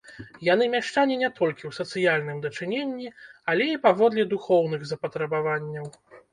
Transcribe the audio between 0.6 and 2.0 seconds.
мяшчане не толькі ў